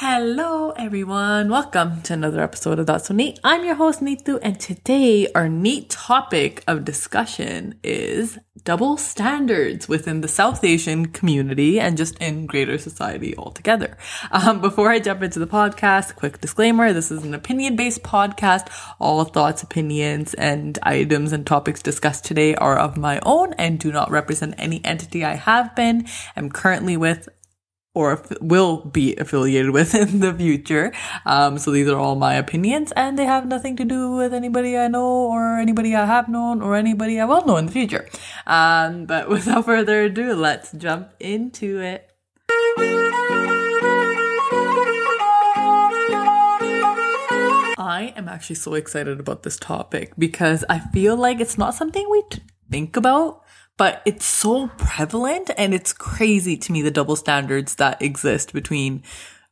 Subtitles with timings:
[0.00, 1.48] Hello, everyone.
[1.48, 3.40] Welcome to another episode of That's So Neat.
[3.42, 10.20] I'm your host, Neetu, and today our neat topic of discussion is double standards within
[10.20, 13.96] the South Asian community and just in greater society altogether.
[14.30, 18.68] Um, before I jump into the podcast, quick disclaimer this is an opinion based podcast.
[19.00, 23.90] All thoughts, opinions, and items and topics discussed today are of my own and do
[23.90, 26.06] not represent any entity I have been,
[26.36, 27.28] am currently with,
[27.94, 30.92] or will be affiliated with in the future.
[31.26, 34.76] Um, so these are all my opinions and they have nothing to do with anybody
[34.76, 38.08] I know or anybody I have known or anybody I will know in the future.
[38.46, 42.04] Um, but without further ado, let's jump into it.
[47.80, 52.06] I am actually so excited about this topic because I feel like it's not something
[52.10, 52.22] we
[52.70, 53.42] think about
[53.78, 59.02] but it's so prevalent and it's crazy to me the double standards that exist between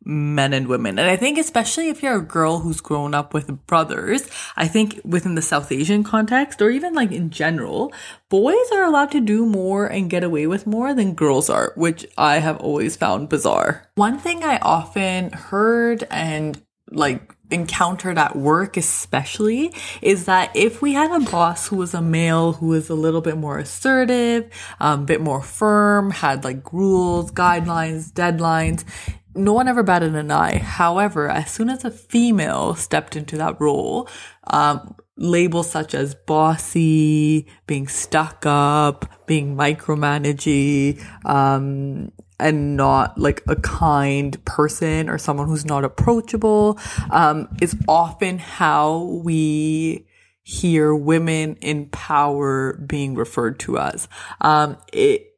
[0.05, 0.99] men and women.
[0.99, 5.01] And I think especially if you're a girl who's grown up with brothers, I think
[5.05, 7.93] within the South Asian context or even like in general,
[8.29, 12.07] boys are allowed to do more and get away with more than girls are, which
[12.17, 13.91] I have always found bizarre.
[13.97, 20.93] One thing I often heard and like encountered at work especially is that if we
[20.95, 25.03] had a boss who was a male who was a little bit more assertive um,
[25.03, 28.85] a bit more firm had like rules guidelines deadlines
[29.37, 30.59] no one ever batted an eye.
[30.59, 34.09] However as soon as a female stepped into that role
[34.45, 43.57] um, labels such as bossy being stuck up being micromanaging um, and not like a
[43.57, 46.79] kind person or someone who's not approachable
[47.11, 50.07] um, is often how we
[50.43, 54.09] hear women in power being referred to as.
[54.41, 55.33] Um, it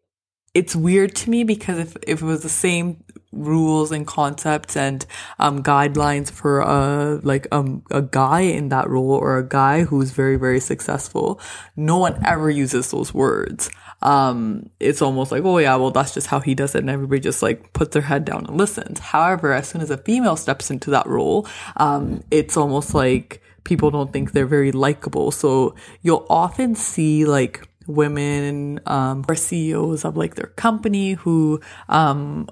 [0.54, 3.04] it's weird to me because if, if it was the same
[3.38, 5.04] rules and concepts and
[5.38, 10.10] um, guidelines for a like um, a guy in that role or a guy who's
[10.10, 11.40] very very successful,
[11.76, 13.70] no one ever uses those words
[14.00, 16.80] um, it's almost like, oh yeah, well, that's just how he does it.
[16.80, 18.98] And everybody just like puts their head down and listens.
[19.00, 23.90] However, as soon as a female steps into that role, um, it's almost like people
[23.90, 25.30] don't think they're very likable.
[25.30, 32.48] So you'll often see like women, um, or CEOs of like their company who, um,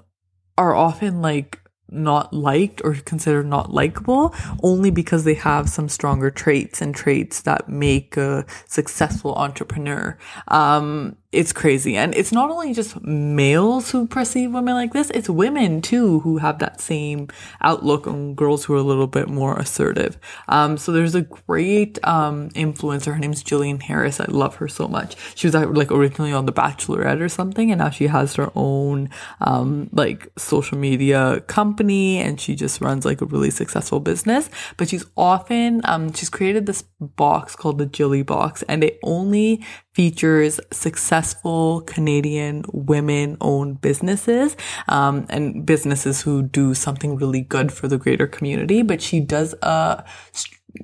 [0.57, 1.59] are often like
[1.89, 7.41] not liked or considered not likable only because they have some stronger traits and traits
[7.41, 10.17] that make a successful entrepreneur.
[10.49, 11.97] Um, it's crazy.
[11.97, 16.37] And it's not only just males who perceive women like this, it's women too who
[16.37, 17.27] have that same
[17.61, 20.17] outlook on girls who are a little bit more assertive.
[20.47, 23.13] Um, so there's a great, um, influencer.
[23.13, 24.21] Her name's Jillian Harris.
[24.21, 25.17] I love her so much.
[25.35, 29.09] She was like originally on The Bachelorette or something, and now she has her own,
[29.41, 34.49] um, like social media company and she just runs like a really successful business.
[34.77, 39.63] But she's often, um, she's created this box called the Jilly box and it only
[39.93, 44.55] features successful Canadian women owned businesses
[44.87, 48.81] um, and businesses who do something really good for the greater community.
[48.81, 50.03] But she does a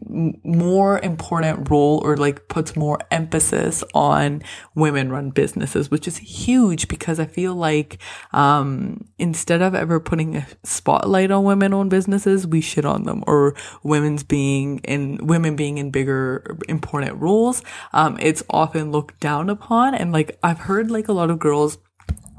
[0.09, 4.41] more important role or like puts more emphasis on
[4.75, 7.97] women run businesses, which is huge because I feel like,
[8.31, 13.23] um, instead of ever putting a spotlight on women owned businesses, we shit on them
[13.27, 17.63] or women's being in, women being in bigger important roles.
[17.93, 19.95] Um, it's often looked down upon.
[19.95, 21.77] And like, I've heard like a lot of girls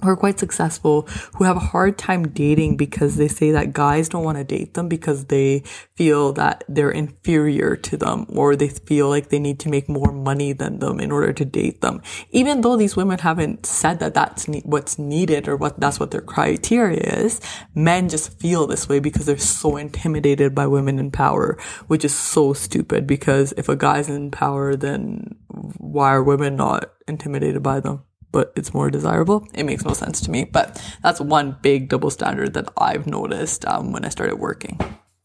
[0.04, 4.08] who are quite successful who have a hard time dating because they say that guys
[4.08, 5.62] don't want to date them because they
[5.96, 10.12] feel that they're inferior to them or they feel like they need to make more
[10.12, 12.00] money than them in order to date them.
[12.30, 16.10] Even though these women haven't said that that's ne- what's needed or what that's what
[16.10, 17.40] their criteria is,
[17.74, 22.14] men just feel this way because they're so intimidated by women in power, which is
[22.14, 25.34] so stupid because if a guy's in power, then
[25.78, 28.02] why are women not intimidated by them?
[28.34, 29.46] But it's more desirable.
[29.54, 30.42] It makes no sense to me.
[30.42, 34.76] But that's one big double standard that I've noticed um, when I started working.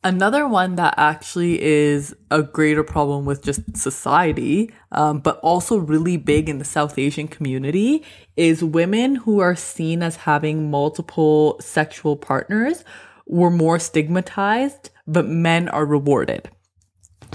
[0.03, 6.17] Another one that actually is a greater problem with just society, um, but also really
[6.17, 8.05] big in the South Asian community,
[8.37, 12.85] is women who are seen as having multiple sexual partners
[13.25, 16.47] were more stigmatized, but men are rewarded.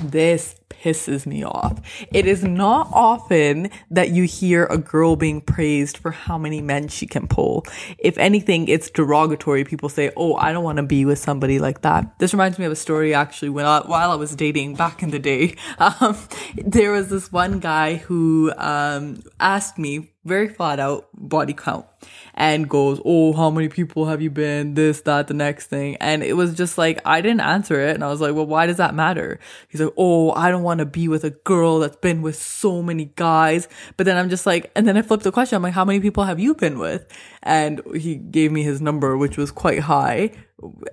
[0.00, 1.81] This pisses me off.
[2.12, 6.88] It is not often that you hear a girl being praised for how many men
[6.88, 7.67] she can pull.
[7.99, 9.65] If anything, it's derogatory.
[9.65, 12.65] People say, "Oh, I don't want to be with somebody like that." This reminds me
[12.65, 15.56] of a story actually when I, while I was dating back in the day.
[16.00, 16.17] Um,
[16.56, 21.87] there was this one guy who um, asked me very flat out body count
[22.35, 24.75] and goes, Oh, how many people have you been?
[24.75, 25.97] This, that, the next thing.
[25.97, 27.94] And it was just like, I didn't answer it.
[27.94, 29.38] And I was like, Well, why does that matter?
[29.69, 32.82] He's like, Oh, I don't want to be with a girl that's been with so
[32.82, 33.69] many guys.
[33.96, 35.56] But then I'm just like, and then I flipped the question.
[35.56, 37.06] I'm like, How many people have you been with?
[37.43, 40.32] And he gave me his number, which was quite high.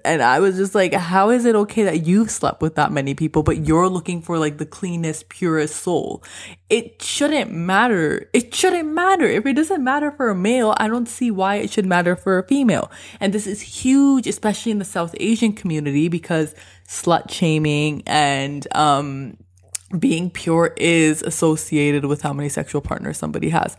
[0.03, 3.13] And I was just like, how is it okay that you've slept with that many
[3.13, 6.23] people, but you're looking for like the cleanest, purest soul?
[6.69, 8.29] It shouldn't matter.
[8.33, 9.25] It shouldn't matter.
[9.25, 12.39] If it doesn't matter for a male, I don't see why it should matter for
[12.39, 12.91] a female.
[13.19, 16.55] And this is huge, especially in the South Asian community because
[16.87, 19.37] slut shaming and, um,
[19.99, 23.77] being pure is associated with how many sexual partners somebody has.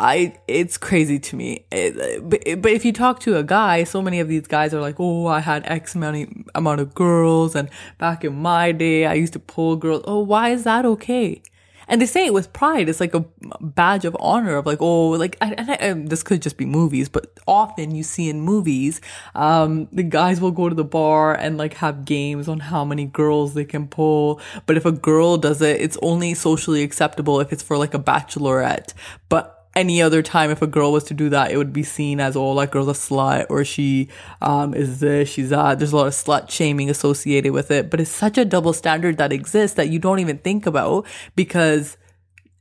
[0.00, 1.64] I it's crazy to me.
[1.72, 4.80] It, but, but if you talk to a guy, so many of these guys are
[4.80, 7.68] like, "Oh, I had X amount amount of girls, and
[7.98, 11.42] back in my day, I used to pull girls." Oh, why is that okay?
[11.88, 12.88] And they say it with pride.
[12.88, 13.24] It's like a
[13.60, 17.38] badge of honor of like, oh, like, and, I, this could just be movies, but
[17.46, 19.00] often you see in movies,
[19.34, 23.06] um, the guys will go to the bar and like have games on how many
[23.06, 24.40] girls they can pull.
[24.66, 27.98] But if a girl does it, it's only socially acceptable if it's for like a
[27.98, 28.92] bachelorette.
[29.28, 32.18] But any other time if a girl was to do that, it would be seen
[32.18, 34.08] as, oh, that girl's a slut or she
[34.42, 35.78] um, is this, she's that.
[35.78, 37.88] There's a lot of slut shaming associated with it.
[37.88, 41.96] But it's such a double standard that exists that you don't even think about because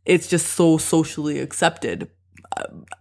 [0.05, 2.09] it's just so socially accepted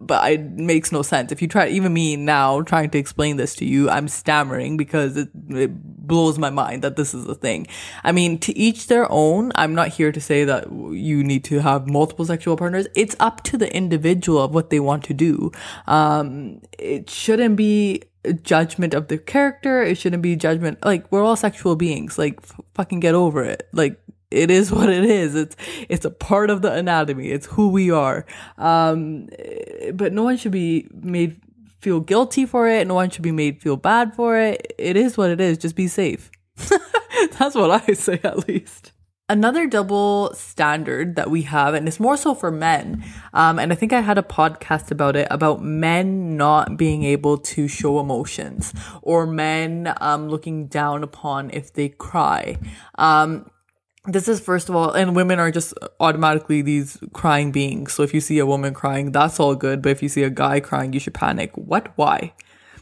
[0.01, 1.33] but it makes no sense.
[1.33, 5.17] If you try, even me now trying to explain this to you, I'm stammering because
[5.17, 5.71] it, it
[6.07, 7.67] blows my mind that this is a thing.
[8.05, 9.53] I mean, to each their own.
[9.55, 12.87] I'm not here to say that you need to have multiple sexual partners.
[12.95, 15.53] It's up to the individual of what they want to do.
[15.87, 18.03] Um, it shouldn't be
[18.43, 19.83] judgment of the character.
[19.83, 20.85] It shouldn't be judgment.
[20.85, 22.19] Like, we're all sexual beings.
[22.19, 23.69] Like, f- fucking get over it.
[23.73, 24.01] Like,
[24.37, 25.35] it is what it is.
[25.35, 25.57] It's
[25.89, 27.29] it's a part of the anatomy.
[27.29, 28.27] It's who we are.
[28.59, 29.29] Um,
[29.95, 31.41] but no one should be made
[31.81, 32.87] feel guilty for it.
[32.87, 34.75] No one should be made feel bad for it.
[34.79, 35.59] It is what it is.
[35.59, 36.31] Just be safe.
[37.39, 38.93] That's what I say, at least.
[39.29, 43.05] Another double standard that we have, and it's more so for men,
[43.35, 47.37] um, and I think I had a podcast about it about men not being able
[47.39, 48.73] to show emotions
[49.03, 52.57] or men um, looking down upon if they cry.
[52.99, 53.51] Um,
[54.07, 57.93] this is first of all, and women are just automatically these crying beings.
[57.93, 59.83] So if you see a woman crying, that's all good.
[59.83, 61.51] But if you see a guy crying, you should panic.
[61.55, 61.93] What?
[61.97, 62.33] Why?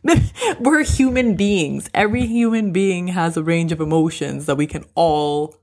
[0.60, 1.88] We're human beings.
[1.94, 5.56] Every human being has a range of emotions that we can all,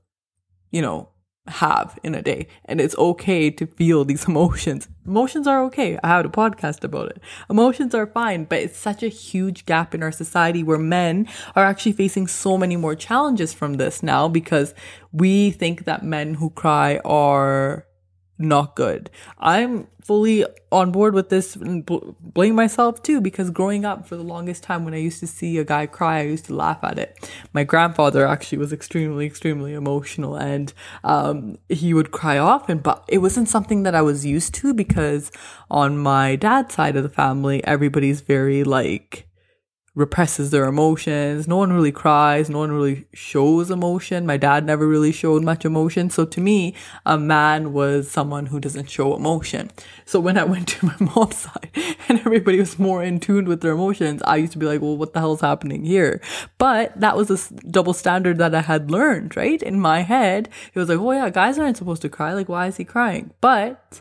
[0.70, 1.08] you know,
[1.46, 2.46] have in a day.
[2.64, 4.88] And it's okay to feel these emotions.
[5.06, 5.98] Emotions are okay.
[6.02, 7.20] I had a podcast about it.
[7.50, 11.64] Emotions are fine, but it's such a huge gap in our society where men are
[11.64, 14.74] actually facing so many more challenges from this now because
[15.12, 17.86] we think that men who cry are
[18.42, 19.10] not good.
[19.38, 21.86] I'm fully on board with this and
[22.20, 25.58] blame myself too because growing up for the longest time when I used to see
[25.58, 27.30] a guy cry, I used to laugh at it.
[27.52, 30.72] My grandfather actually was extremely, extremely emotional and
[31.04, 35.30] um, he would cry often, but it wasn't something that I was used to because
[35.70, 39.28] on my dad's side of the family, everybody's very like,
[39.94, 41.46] represses their emotions.
[41.46, 42.48] No one really cries.
[42.48, 44.24] No one really shows emotion.
[44.24, 46.08] My dad never really showed much emotion.
[46.08, 46.74] So to me,
[47.04, 49.70] a man was someone who doesn't show emotion.
[50.06, 51.70] So when I went to my mom's side
[52.08, 54.96] and everybody was more in tune with their emotions, I used to be like, well,
[54.96, 56.22] what the hell's happening here?
[56.56, 59.62] But that was a double standard that I had learned, right?
[59.62, 62.32] In my head, it was like, oh yeah, guys aren't supposed to cry.
[62.32, 63.32] Like, why is he crying?
[63.42, 64.00] But,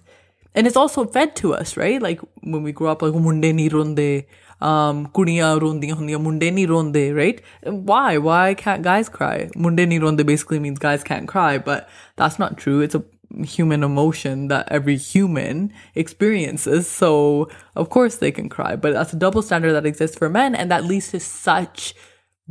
[0.53, 2.01] and it's also fed to us, right?
[2.01, 4.25] Like when we grow up, like munde ni ronde,
[4.59, 7.41] um, kuniya rondiya hundiya, munde ni ronde, right?
[7.63, 8.17] Why?
[8.17, 9.49] Why can't guys cry?
[9.55, 12.81] Munde ni ronde basically means guys can't cry, but that's not true.
[12.81, 13.03] It's a
[13.45, 16.87] human emotion that every human experiences.
[16.87, 20.53] So of course they can cry, but that's a double standard that exists for men,
[20.55, 21.95] and that leads to such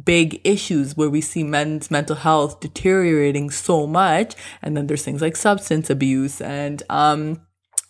[0.03, 5.21] big issues where we see men's mental health deteriorating so much and then there's things
[5.21, 7.39] like substance abuse and um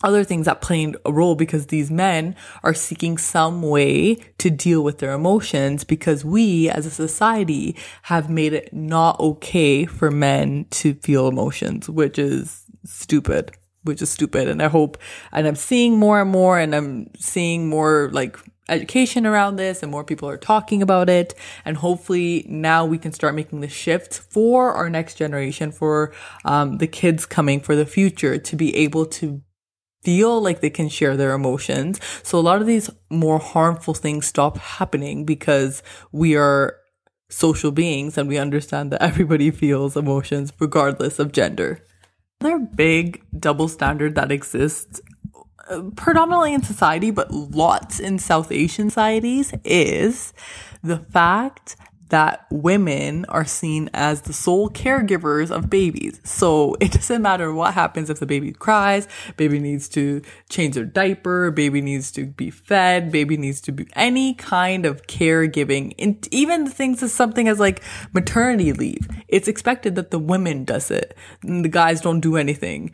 [0.03, 4.83] other things that play a role because these men are seeking some way to deal
[4.83, 10.67] with their emotions because we as a society have made it not okay for men
[10.71, 13.53] to feel emotions, which is stupid,
[13.83, 14.49] which is stupid.
[14.49, 14.97] And I hope,
[15.33, 18.39] and I'm seeing more and more and I'm seeing more like
[18.71, 21.35] education around this and more people are talking about it.
[21.65, 26.15] And hopefully now we can start making the shift for our next generation, for
[26.47, 29.43] um, the kids coming for the future to be able to
[30.03, 32.01] feel like they can share their emotions.
[32.23, 36.77] So a lot of these more harmful things stop happening because we are
[37.29, 41.85] social beings and we understand that everybody feels emotions regardless of gender.
[42.41, 45.01] Another big double standard that exists
[45.69, 50.33] uh, predominantly in society, but lots in South Asian societies is
[50.83, 51.77] the fact
[52.11, 56.21] that women are seen as the sole caregivers of babies.
[56.25, 60.85] So it doesn't matter what happens if the baby cries, baby needs to change their
[60.85, 65.95] diaper, baby needs to be fed, baby needs to be any kind of caregiving.
[65.99, 69.09] And even things as something as like maternity leave.
[69.29, 71.17] It's expected that the women does it.
[71.43, 72.93] The guys don't do anything.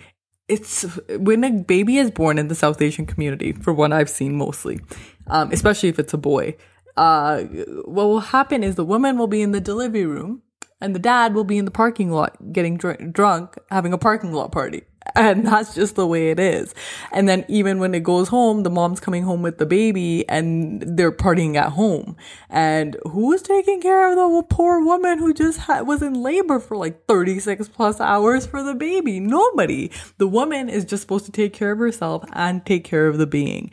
[0.49, 4.37] It's when a baby is born in the South Asian community, for what I've seen
[4.37, 4.79] mostly,
[5.27, 6.57] um, especially if it's a boy
[6.97, 7.43] uh,
[7.85, 10.43] what will happen is the woman will be in the delivery room
[10.81, 14.33] and the dad will be in the parking lot getting dr- drunk, having a parking
[14.33, 14.83] lot party.
[15.15, 16.75] And that's just the way it is.
[17.13, 20.83] And then even when it goes home, the mom's coming home with the baby and
[20.83, 22.17] they're partying at home.
[22.51, 26.77] And who's taking care of the poor woman who just ha- was in labor for
[26.77, 29.21] like 36 plus hours for the baby?
[29.21, 29.93] Nobody.
[30.19, 33.29] The woman is just supposed to take care of herself and take care of the
[33.29, 33.71] being.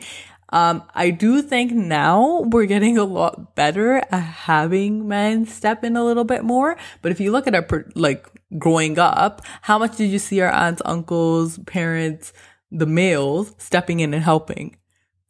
[0.54, 5.96] Um, I do think now we're getting a lot better at having men step in
[5.96, 6.76] a little bit more.
[7.02, 10.52] But if you look at our, like, growing up, how much did you see our
[10.52, 12.32] aunts, uncles, parents,
[12.70, 14.76] the males stepping in and helping?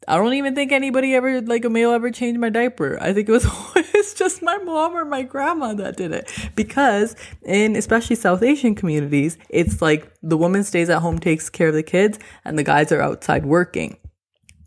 [0.06, 2.98] I don't even think anybody ever, like a male ever changed my diaper.
[3.00, 6.30] I think it was always just my mom or my grandma that did it.
[6.54, 11.68] Because in especially South Asian communities, it's like the woman stays at home, takes care
[11.68, 13.96] of the kids, and the guys are outside working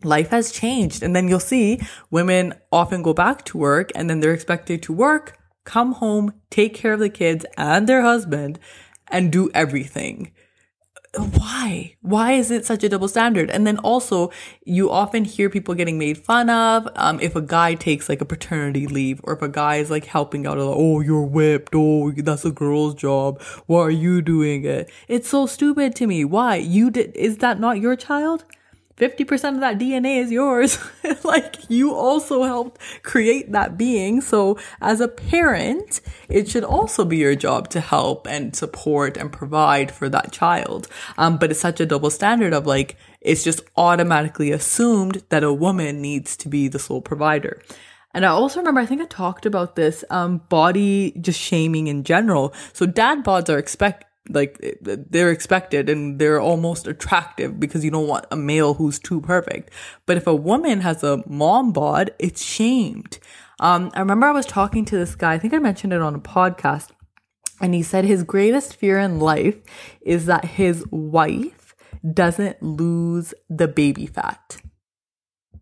[0.07, 1.03] life has changed.
[1.03, 4.93] And then you'll see women often go back to work and then they're expected to
[4.93, 8.59] work, come home, take care of the kids and their husband
[9.09, 10.31] and do everything.
[11.15, 11.95] Why?
[12.01, 13.49] Why is it such a double standard?
[13.49, 14.29] And then also,
[14.65, 18.25] you often hear people getting made fun of um, if a guy takes like a
[18.25, 21.73] paternity leave or if a guy is like helping out, like, oh, you're whipped.
[21.73, 23.41] Oh, that's a girl's job.
[23.65, 24.91] Why are you doing it?
[25.07, 26.23] It's so stupid to me.
[26.23, 26.57] Why?
[26.57, 28.45] You did, is that not your child?
[28.97, 30.79] 50% of that DNA is yours.
[31.23, 34.21] like you also helped create that being.
[34.21, 39.31] So as a parent, it should also be your job to help and support and
[39.31, 40.87] provide for that child.
[41.17, 45.53] Um, but it's such a double standard of like, it's just automatically assumed that a
[45.53, 47.61] woman needs to be the sole provider.
[48.13, 52.03] And I also remember, I think I talked about this, um, body just shaming in
[52.03, 52.51] general.
[52.73, 58.07] So dad bods are expect, like they're expected and they're almost attractive because you don't
[58.07, 59.71] want a male who's too perfect.
[60.05, 63.19] But if a woman has a mom bod, it's shamed.
[63.59, 66.13] Um, I remember I was talking to this guy, I think I mentioned it on
[66.13, 66.89] a podcast,
[67.59, 69.57] and he said his greatest fear in life
[70.01, 71.75] is that his wife
[72.13, 74.57] doesn't lose the baby fat.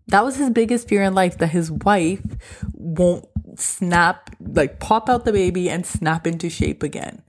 [0.08, 2.22] That was his biggest fear in life that his wife
[2.74, 7.24] won't snap, like pop out the baby and snap into shape again.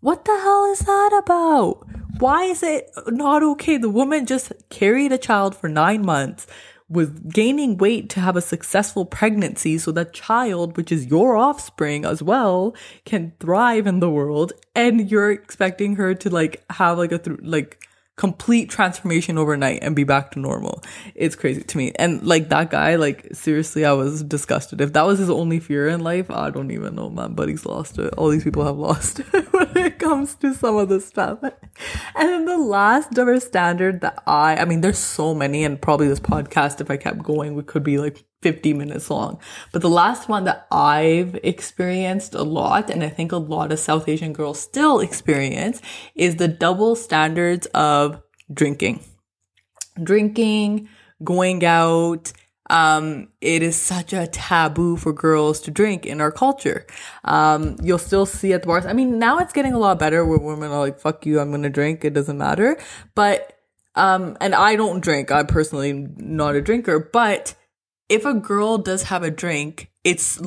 [0.00, 1.86] What the hell is that about?
[2.20, 3.76] Why is it not okay?
[3.76, 6.46] The woman just carried a child for nine months,
[6.88, 12.06] was gaining weight to have a successful pregnancy so that child, which is your offspring
[12.06, 14.54] as well, can thrive in the world.
[14.74, 17.86] And you're expecting her to like have like a, th- like,
[18.20, 20.82] complete transformation overnight and be back to normal.
[21.14, 21.90] It's crazy to me.
[21.96, 24.82] And like that guy, like seriously, I was disgusted.
[24.82, 27.32] If that was his only fear in life, I don't even know, man.
[27.32, 28.12] But he's lost it.
[28.18, 31.42] All these people have lost it when it comes to some of this stuff.
[31.42, 36.06] And then the last double standard that I, I mean, there's so many, and probably
[36.06, 39.38] this podcast, if I kept going, we could be like 50 minutes long.
[39.72, 43.78] But the last one that I've experienced a lot, and I think a lot of
[43.78, 45.82] South Asian girls still experience,
[46.14, 49.00] is the double standards of drinking.
[50.02, 50.88] Drinking,
[51.22, 52.32] going out,
[52.70, 56.86] um, it is such a taboo for girls to drink in our culture.
[57.24, 58.86] Um, you'll still see at the bars.
[58.86, 61.50] I mean, now it's getting a lot better where women are like, fuck you, I'm
[61.50, 62.78] gonna drink, it doesn't matter.
[63.14, 63.58] But,
[63.96, 67.54] um, and I don't drink, I'm personally not a drinker, but
[68.10, 70.40] if a girl does have a drink, it's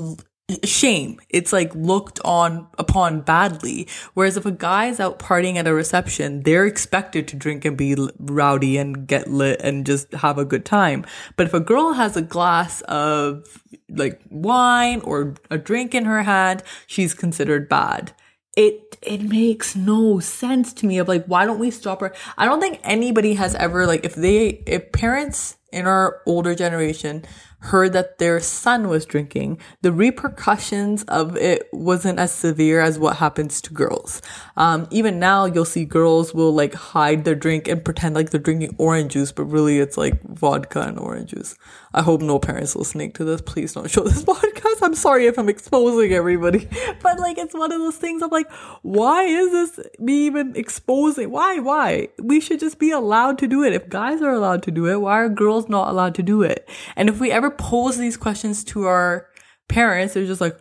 [0.65, 1.19] shame.
[1.29, 3.87] It's like looked on upon badly.
[4.13, 7.77] Whereas if a guy is out partying at a reception, they're expected to drink and
[7.77, 11.05] be rowdy and get lit and just have a good time.
[11.37, 13.45] But if a girl has a glass of
[13.89, 18.13] like wine or a drink in her hand, she's considered bad.
[18.55, 22.13] It it makes no sense to me of like why don't we stop her?
[22.37, 27.25] I don't think anybody has ever like if they if parents in our older generation
[27.63, 33.17] heard that their son was drinking, the repercussions of it wasn't as severe as what
[33.17, 34.21] happens to girls.
[34.57, 38.41] Um, even now, you'll see girls will like hide their drink and pretend like they're
[38.41, 41.55] drinking orange juice, but really it's like vodka and orange juice.
[41.93, 44.81] I hope no parents listening to this, please don't show this podcast.
[44.81, 46.67] I'm sorry if I'm exposing everybody,
[47.01, 48.51] but like it's one of those things I'm like,
[48.81, 51.31] why is this me even exposing?
[51.31, 51.59] Why?
[51.59, 52.09] Why?
[52.19, 53.73] We should just be allowed to do it.
[53.73, 56.67] If guys are allowed to do it, why are girls not allowed to do it?
[56.95, 59.27] And if we ever Pose these questions to our
[59.67, 60.57] parents, they're just like,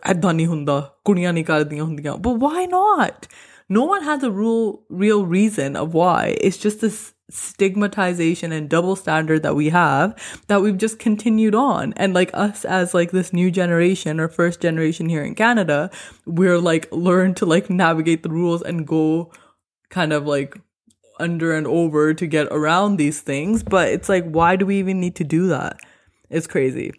[2.21, 3.27] But why not?
[3.69, 6.35] No one has a real, real reason of why.
[6.41, 10.15] It's just this stigmatization and double standard that we have
[10.47, 11.93] that we've just continued on.
[11.93, 15.89] And like us as like this new generation or first generation here in Canada,
[16.25, 19.31] we're like learn to like navigate the rules and go
[19.89, 20.59] kind of like
[21.19, 23.63] under and over to get around these things.
[23.63, 25.77] But it's like, why do we even need to do that?
[26.33, 26.91] It's crazy.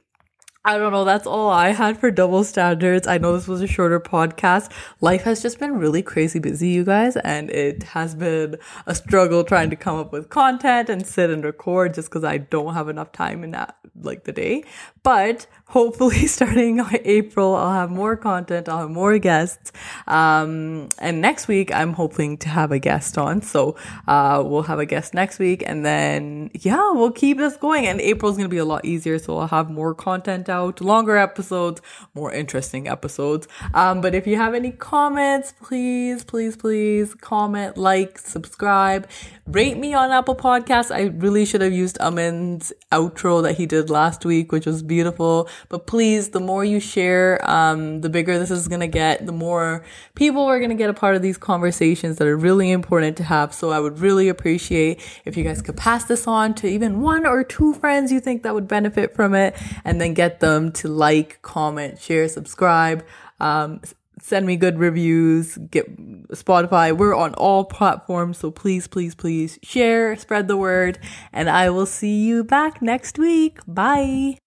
[0.66, 1.04] I don't know.
[1.04, 3.06] That's all I had for double standards.
[3.06, 4.73] I know this was a shorter podcast.
[5.02, 8.56] Life has just been really crazy busy, you guys, and it has been
[8.87, 12.38] a struggle trying to come up with content and sit and record just because I
[12.38, 14.64] don't have enough time in that, like the day.
[15.02, 18.66] But hopefully starting April, I'll have more content.
[18.66, 19.71] I'll have more guests.
[20.06, 23.42] Um, and next week, I'm hoping to have a guest on.
[23.42, 23.76] So,
[24.09, 27.87] uh, we'll have a guest next week and then, yeah, we'll keep this going.
[27.87, 29.18] And April's going to be a lot easier.
[29.18, 31.79] So I'll have more content out, longer episodes,
[32.15, 33.49] more interesting episodes.
[33.81, 39.09] Um, but if you have any comments, please, please, please comment, like, subscribe,
[39.47, 40.91] rate me on Apple Podcasts.
[40.95, 45.49] I really should have used Amin's outro that he did last week, which was beautiful.
[45.69, 49.33] But please, the more you share, um, the bigger this is going to get, the
[49.33, 49.85] more
[50.15, 53.25] people are going to get a part of these conversations that are really important to
[53.25, 53.53] have.
[53.53, 57.27] So I would really appreciate if you guys could pass this on to even one
[57.27, 60.89] or two friends you think that would benefit from it and then get them to
[60.89, 63.05] like, comment, share, subscribe.
[63.41, 63.81] Um,
[64.21, 65.97] send me good reviews, get
[66.29, 66.97] Spotify.
[66.97, 68.39] We're on all platforms.
[68.39, 70.99] So please, please, please share, spread the word,
[71.33, 73.59] and I will see you back next week.
[73.67, 74.39] Bye.